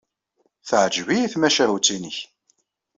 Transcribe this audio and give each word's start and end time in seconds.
Teɛjeb-iyi 0.67 1.27
tmacahut-nnek. 1.33 2.17